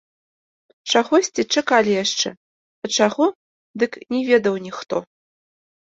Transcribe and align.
Чагосьці 0.93 1.41
чакалі 1.57 1.91
яшчэ, 2.03 2.29
а 2.85 2.93
чаго, 2.97 3.25
дык 3.85 3.91
не 4.15 4.21
ведаў 4.31 4.55
ніхто. 4.69 4.95